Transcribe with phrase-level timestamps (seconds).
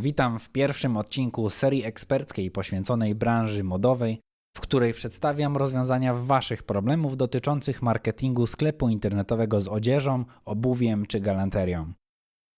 [0.00, 4.20] Witam w pierwszym odcinku serii eksperckiej poświęconej branży modowej,
[4.56, 11.92] w której przedstawiam rozwiązania Waszych problemów dotyczących marketingu sklepu internetowego z odzieżą, obuwiem czy galanterią.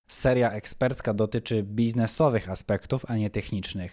[0.08, 3.92] Seria ekspercka dotyczy biznesowych aspektów, a nie technicznych.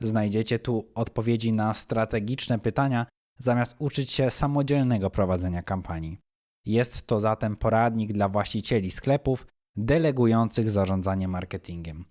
[0.00, 3.06] Znajdziecie tu odpowiedzi na strategiczne pytania,
[3.38, 6.18] zamiast uczyć się samodzielnego prowadzenia kampanii.
[6.66, 12.04] Jest to zatem poradnik dla właścicieli sklepów delegujących zarządzanie marketingiem.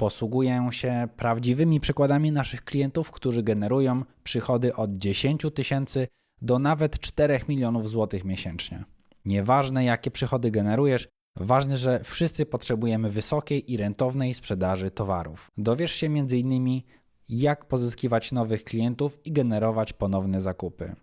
[0.00, 6.08] Posługuję się prawdziwymi przykładami naszych klientów, którzy generują przychody od 10 tysięcy
[6.42, 8.84] do nawet 4 milionów złotych miesięcznie.
[9.24, 15.48] Nieważne jakie przychody generujesz, ważne, że wszyscy potrzebujemy wysokiej i rentownej sprzedaży towarów.
[15.56, 16.80] Dowiesz się m.in.
[17.28, 20.96] jak pozyskiwać nowych klientów i generować ponowne zakupy.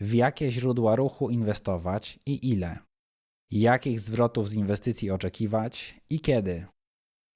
[0.00, 2.78] W jakie źródła ruchu inwestować i ile.
[3.50, 6.66] Jakich zwrotów z inwestycji oczekiwać i kiedy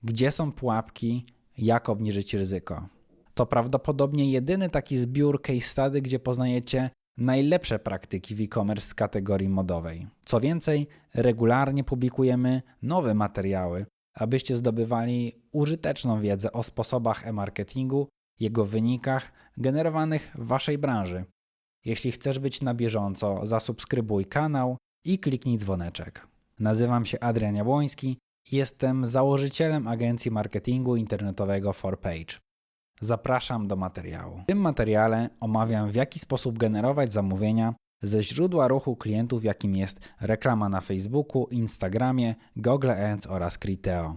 [0.02, 1.26] gdzie są pułapki,
[1.58, 2.88] jak obniżyć ryzyko.
[3.34, 9.48] To prawdopodobnie jedyny taki zbiór case study, gdzie poznajecie najlepsze praktyki w e-commerce z kategorii
[9.48, 10.06] modowej.
[10.24, 18.08] Co więcej, regularnie publikujemy nowe materiały, abyście zdobywali użyteczną wiedzę o sposobach e-marketingu,
[18.40, 21.24] jego wynikach generowanych w waszej branży.
[21.84, 26.26] Jeśli chcesz być na bieżąco, zasubskrybuj kanał i kliknij dzwoneczek.
[26.58, 28.18] Nazywam się Adrian Jabłoński
[28.52, 32.38] Jestem założycielem agencji marketingu internetowego 4Page.
[33.00, 34.40] Zapraszam do materiału.
[34.42, 40.00] W tym materiale omawiam w jaki sposób generować zamówienia ze źródła ruchu klientów, jakim jest
[40.20, 44.16] reklama na Facebooku, Instagramie, Google Ads oraz Criteo.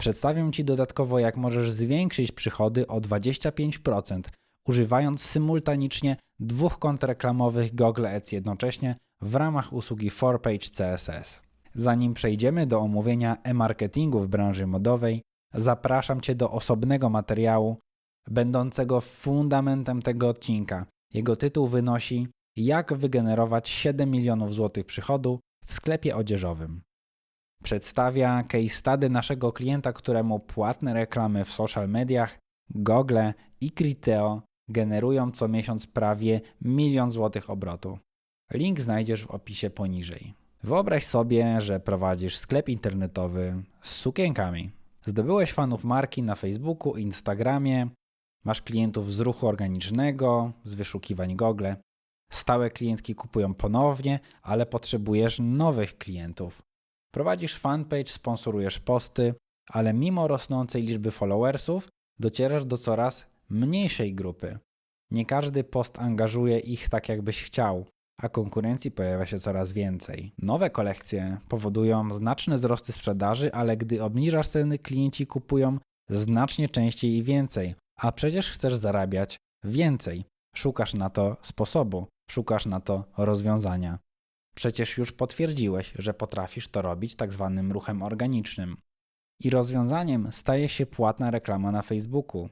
[0.00, 4.22] Przedstawię Ci dodatkowo, jak możesz zwiększyć przychody o 25%,
[4.68, 11.47] używając symultanicznie dwóch kont reklamowych Google Ads jednocześnie w ramach usługi 4Page CSS.
[11.78, 15.22] Zanim przejdziemy do omówienia e-marketingu w branży modowej,
[15.54, 17.78] zapraszam Cię do osobnego materiału,
[18.28, 20.86] będącego fundamentem tego odcinka.
[21.14, 26.80] Jego tytuł wynosi Jak wygenerować 7 milionów złotych przychodu w sklepie odzieżowym.
[27.62, 32.38] Przedstawia case study naszego klienta, któremu płatne reklamy w social mediach,
[32.70, 33.18] Google
[33.60, 37.98] i Criteo generują co miesiąc prawie milion złotych obrotu.
[38.52, 40.34] Link znajdziesz w opisie poniżej.
[40.62, 44.70] Wyobraź sobie, że prowadzisz sklep internetowy z sukienkami.
[45.02, 47.88] Zdobyłeś fanów marki na Facebooku, Instagramie,
[48.44, 51.72] masz klientów z ruchu organicznego, z wyszukiwań Google.
[52.32, 56.62] Stałe klientki kupują ponownie, ale potrzebujesz nowych klientów.
[57.14, 59.34] Prowadzisz fanpage, sponsorujesz posty,
[59.70, 64.58] ale mimo rosnącej liczby followersów docierasz do coraz mniejszej grupy.
[65.10, 67.86] Nie każdy post angażuje ich tak, jakbyś chciał
[68.22, 70.32] a konkurencji pojawia się coraz więcej.
[70.38, 75.78] Nowe kolekcje powodują znaczne wzrosty sprzedaży, ale gdy obniżasz ceny, klienci kupują
[76.10, 80.24] znacznie częściej i więcej, a przecież chcesz zarabiać więcej.
[80.56, 83.98] Szukasz na to sposobu, szukasz na to rozwiązania.
[84.54, 88.76] Przecież już potwierdziłeś, że potrafisz to robić tak zwanym ruchem organicznym.
[89.40, 92.48] I rozwiązaniem staje się płatna reklama na Facebooku.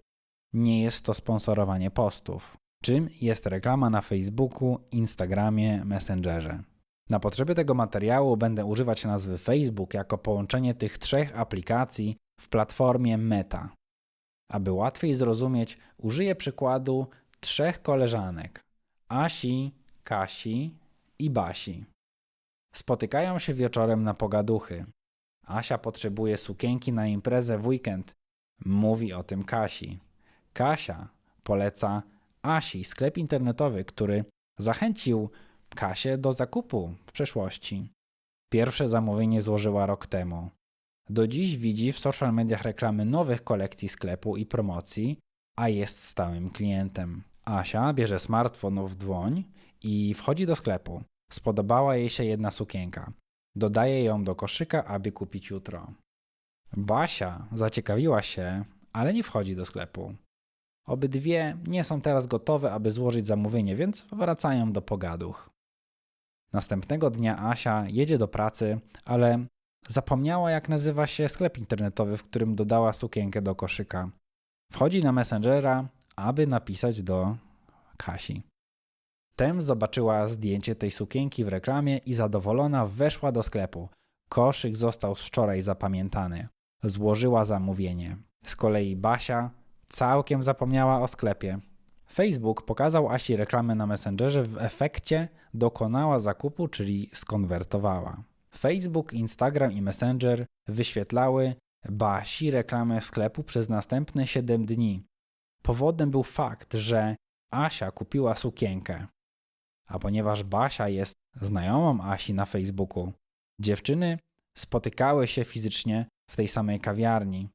[0.53, 6.62] Nie jest to sponsorowanie postów czym jest reklama na Facebooku, Instagramie, Messengerze.
[7.10, 13.19] Na potrzeby tego materiału będę używać nazwy Facebook jako połączenie tych trzech aplikacji w platformie
[13.19, 13.69] Meta.
[14.50, 17.06] Aby łatwiej zrozumieć, użyję przykładu
[17.41, 18.60] trzech koleżanek:
[19.09, 20.75] Asi, Kasi
[21.19, 21.84] i Basi.
[22.75, 24.84] Spotykają się wieczorem na pogaduchy.
[25.47, 28.12] Asia potrzebuje sukienki na imprezę w weekend.
[28.65, 29.98] Mówi o tym Kasi.
[30.53, 31.09] Kasia
[31.42, 32.03] poleca
[32.47, 34.25] Asi, sklep internetowy, który
[34.59, 35.31] zachęcił
[35.75, 37.89] Kasię do zakupu w przeszłości.
[38.53, 40.51] Pierwsze zamówienie złożyła rok temu.
[41.11, 45.19] Do dziś widzi w social mediach reklamy nowych kolekcji sklepu i promocji,
[45.57, 47.23] a jest stałym klientem.
[47.45, 49.45] Asia bierze smartfon w dłoń
[49.83, 51.03] i wchodzi do sklepu.
[51.33, 53.13] Spodobała jej się jedna sukienka.
[53.57, 55.93] Dodaje ją do koszyka, aby kupić jutro.
[56.77, 60.15] Basia zaciekawiła się, ale nie wchodzi do sklepu.
[60.88, 65.50] Obydwie nie są teraz gotowe, aby złożyć zamówienie, więc wracają do pogaduch.
[66.53, 69.47] Następnego dnia Asia jedzie do pracy, ale
[69.88, 74.10] zapomniała, jak nazywa się sklep internetowy, w którym dodała sukienkę do koszyka.
[74.72, 77.36] Wchodzi na Messengera, aby napisać do
[77.97, 78.42] Kasi.
[79.36, 83.89] Tem zobaczyła zdjęcie tej sukienki w reklamie i zadowolona weszła do sklepu.
[84.28, 86.48] Koszyk został wczoraj zapamiętany.
[86.82, 88.16] Złożyła zamówienie.
[88.44, 89.50] Z kolei Basia
[89.88, 91.59] Całkiem zapomniała o sklepie.
[92.12, 98.22] Facebook pokazał Asi reklamę na Messengerze, w efekcie dokonała zakupu, czyli skonwertowała.
[98.59, 101.54] Facebook, Instagram i Messenger wyświetlały
[101.88, 105.03] Basi reklamę sklepu przez następne 7 dni.
[105.62, 107.16] Powodem był fakt, że
[107.50, 109.06] Asia kupiła sukienkę.
[109.89, 113.12] A ponieważ Basia jest znajomą Asi na Facebooku,
[113.60, 114.18] dziewczyny
[114.56, 117.48] spotykały się fizycznie w tej samej kawiarni.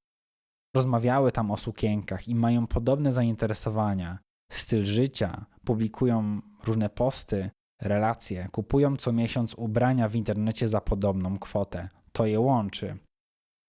[0.76, 4.20] Rozmawiały tam o sukienkach i mają podobne zainteresowania,
[4.52, 7.50] styl życia, publikują różne posty,
[7.82, 11.90] relacje, kupują co miesiąc ubrania w internecie za podobną kwotę.
[12.12, 12.98] To je łączy.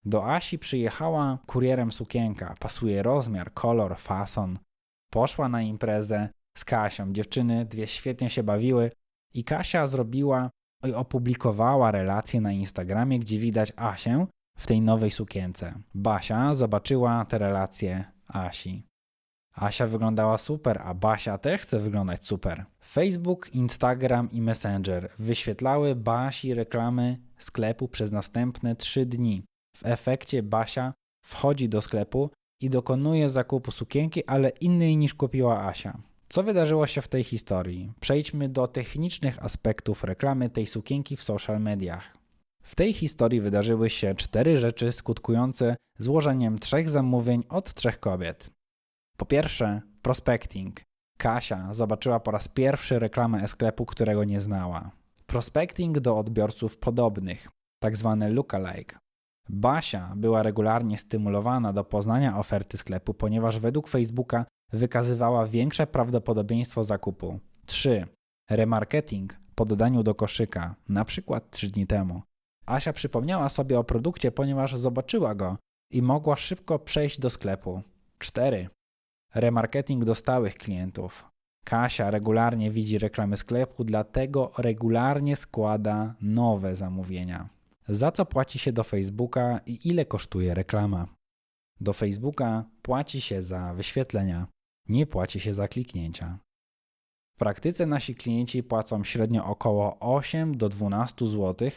[0.05, 4.59] Do Asi przyjechała kurierem sukienka, pasuje rozmiar, kolor, fason.
[5.11, 6.29] Poszła na imprezę
[6.59, 7.13] z Kasią.
[7.13, 8.91] Dziewczyny dwie świetnie się bawiły
[9.35, 10.51] i Kasia zrobiła
[10.87, 14.27] i opublikowała relację na Instagramie, gdzie widać Asię
[14.59, 15.75] w tej nowej sukience.
[15.95, 18.83] Basia zobaczyła te relacje Asi.
[19.55, 22.65] Asia wyglądała super, a Basia też chce wyglądać super.
[22.85, 29.43] Facebook, Instagram i Messenger wyświetlały Basi reklamy sklepu przez następne 3 dni.
[29.77, 30.93] W efekcie Basia
[31.25, 35.99] wchodzi do sklepu i dokonuje zakupu sukienki, ale innej niż kupiła Asia.
[36.29, 37.93] Co wydarzyło się w tej historii?
[38.01, 42.22] Przejdźmy do technicznych aspektów reklamy tej sukienki w social mediach.
[42.73, 48.51] W tej historii wydarzyły się cztery rzeczy skutkujące złożeniem trzech zamówień od trzech kobiet.
[49.17, 50.81] Po pierwsze, prospecting.
[51.19, 54.91] Kasia zobaczyła po raz pierwszy reklamę sklepu, którego nie znała.
[55.27, 57.49] Prospecting do odbiorców podobnych,
[57.83, 58.99] tak zwane lookalike.
[59.49, 67.39] Basia była regularnie stymulowana do poznania oferty sklepu, ponieważ według Facebooka wykazywała większe prawdopodobieństwo zakupu.
[67.67, 68.07] 3.
[68.51, 72.23] Remarketing po dodaniu do koszyka, na przykład 3 dni temu.
[72.67, 75.57] Asia przypomniała sobie o produkcie, ponieważ zobaczyła go
[75.91, 77.83] i mogła szybko przejść do sklepu.
[78.19, 78.69] 4.
[79.35, 81.25] Remarketing do stałych klientów.
[81.65, 87.49] Kasia regularnie widzi reklamy sklepu, dlatego regularnie składa nowe zamówienia.
[87.89, 91.07] Za co płaci się do Facebooka i ile kosztuje reklama?
[91.81, 94.47] Do Facebooka płaci się za wyświetlenia,
[94.89, 96.39] nie płaci się za kliknięcia.
[97.37, 101.71] W praktyce nasi klienci płacą średnio około 8 do 12 zł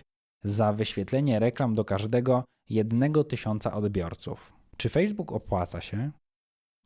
[0.46, 4.54] za wyświetlenie reklam do każdego jednego tysiąca odbiorców.
[4.78, 6.12] Czy Facebook opłaca się?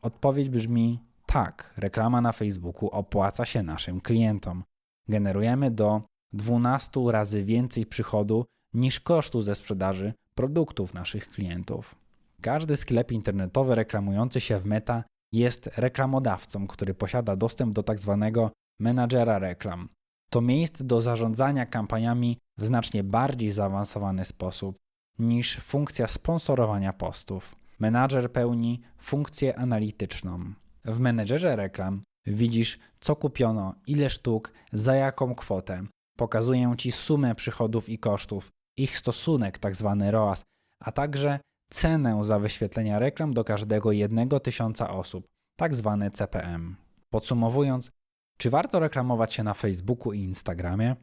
[0.01, 4.63] Odpowiedź brzmi tak, reklama na Facebooku opłaca się naszym klientom.
[5.07, 6.01] Generujemy do
[6.33, 11.95] 12 razy więcej przychodu niż kosztu ze sprzedaży produktów naszych klientów.
[12.41, 18.31] Każdy sklep internetowy reklamujący się w Meta jest reklamodawcą, który posiada dostęp do tzw.
[18.33, 19.89] Tak menadżera reklam.
[20.29, 24.77] To miejsce do zarządzania kampaniami w znacznie bardziej zaawansowany sposób
[25.19, 27.55] niż funkcja sponsorowania postów.
[27.79, 30.53] Menadżer pełni funkcję analityczną.
[30.85, 35.83] W menedżerze reklam widzisz, co kupiono, ile sztuk, za jaką kwotę.
[36.17, 39.95] Pokazuję ci sumę przychodów i kosztów, ich stosunek, tzw.
[39.99, 40.43] Tak ROAS,
[40.79, 41.39] a także
[41.71, 45.25] cenę za wyświetlenia reklam do każdego jednego tysiąca osób,
[45.59, 45.97] tzw.
[46.01, 46.75] Tak CPM.
[47.09, 47.91] Podsumowując,
[48.41, 50.95] czy warto reklamować się na Facebooku i Instagramie?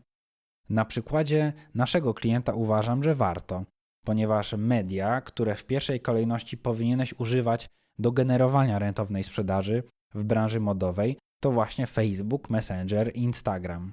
[0.69, 3.65] Na przykładzie naszego klienta uważam, że warto,
[4.05, 7.69] ponieważ media, które w pierwszej kolejności powinieneś używać
[7.99, 9.83] do generowania rentownej sprzedaży
[10.15, 13.93] w branży modowej, to właśnie Facebook, Messenger i Instagram.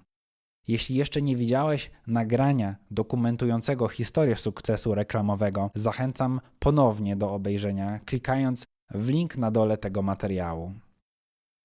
[0.68, 9.10] Jeśli jeszcze nie widziałeś nagrania dokumentującego historię sukcesu reklamowego, zachęcam ponownie do obejrzenia, klikając w
[9.10, 10.74] link na dole tego materiału.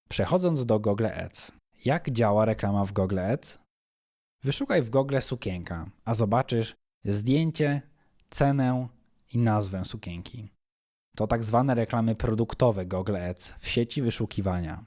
[0.09, 1.58] Przechodząc do Google Ads.
[1.85, 3.59] Jak działa reklama w Google Ads?
[4.43, 7.81] Wyszukaj w Google sukienka, a zobaczysz zdjęcie,
[8.29, 8.87] cenę
[9.33, 10.49] i nazwę sukienki.
[11.15, 14.85] To tak zwane reklamy produktowe Google Ads w sieci wyszukiwania.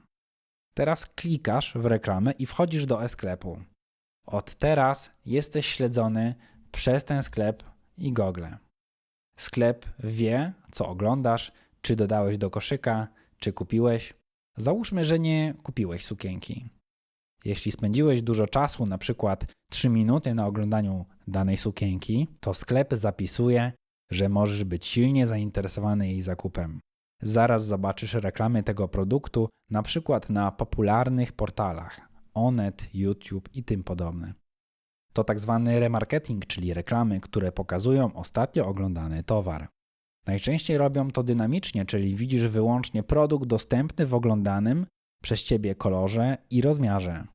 [0.73, 3.59] Teraz klikasz w reklamę i wchodzisz do e-sklepu.
[4.25, 6.35] Od teraz jesteś śledzony
[6.71, 7.63] przez ten sklep
[7.97, 8.45] i Google.
[9.39, 13.07] Sklep wie, co oglądasz, czy dodałeś do koszyka,
[13.37, 14.13] czy kupiłeś.
[14.57, 16.69] Załóżmy, że nie kupiłeś sukienki.
[17.45, 23.71] Jeśli spędziłeś dużo czasu, na przykład 3 minuty na oglądaniu danej sukienki, to sklep zapisuje,
[24.11, 26.79] że możesz być silnie zainteresowany jej zakupem.
[27.21, 32.01] Zaraz zobaczysz reklamy tego produktu, na przykład na popularnych portalach
[32.33, 34.33] Onet, YouTube i tym podobne.
[35.13, 39.67] To tak zwany remarketing, czyli reklamy, które pokazują ostatnio oglądany towar.
[40.27, 44.85] Najczęściej robią to dynamicznie, czyli widzisz wyłącznie produkt dostępny w oglądanym
[45.23, 47.27] przez Ciebie kolorze i rozmiarze.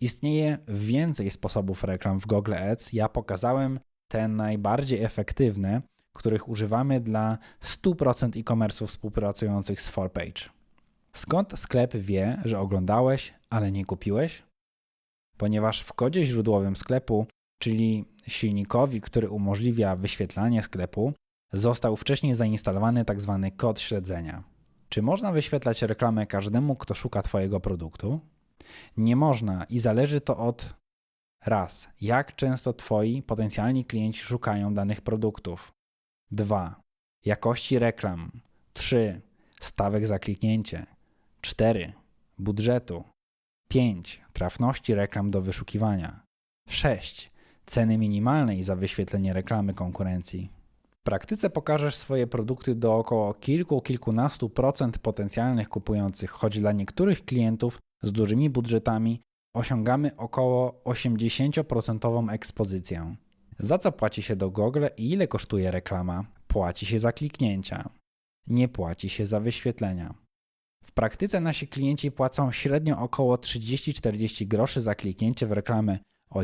[0.00, 2.92] Istnieje więcej sposobów reklam w Google Ads.
[2.92, 5.82] Ja pokazałem te najbardziej efektywne,
[6.12, 10.48] których używamy dla 100% e-commerce'ów współpracujących z 4Page.
[11.12, 14.42] Skąd sklep wie, że oglądałeś, ale nie kupiłeś?
[15.36, 17.26] Ponieważ w kodzie źródłowym sklepu,
[17.58, 21.12] czyli silnikowi, który umożliwia wyświetlanie sklepu,
[21.52, 23.50] został wcześniej zainstalowany tzw.
[23.56, 24.42] kod śledzenia.
[24.88, 28.20] Czy można wyświetlać reklamę każdemu, kto szuka Twojego produktu?
[28.96, 30.74] Nie można i zależy to od
[31.46, 35.72] raz, jak często Twoi potencjalni klienci szukają danych produktów.
[36.30, 36.80] 2.
[37.24, 38.30] Jakości reklam.
[38.72, 39.20] 3.
[39.60, 40.86] Stawek za kliknięcie.
[41.40, 41.92] 4.
[42.38, 43.04] Budżetu.
[43.68, 44.22] 5.
[44.32, 46.20] Trafności reklam do wyszukiwania.
[46.68, 47.32] 6.
[47.66, 50.50] Ceny minimalnej za wyświetlenie reklamy konkurencji.
[50.90, 57.24] W praktyce pokażesz swoje produkty do około kilku, kilkunastu procent potencjalnych kupujących, choć dla niektórych
[57.24, 59.20] klientów z dużymi budżetami
[59.54, 63.16] osiągamy około 80% ekspozycję.
[63.58, 66.24] Za co płaci się do Google i ile kosztuje reklama?
[66.46, 67.90] Płaci się za kliknięcia.
[68.46, 70.14] Nie płaci się za wyświetlenia.
[70.84, 75.98] W praktyce nasi klienci płacą średnio około 30-40 groszy za kliknięcie w reklamę
[76.30, 76.42] odzieży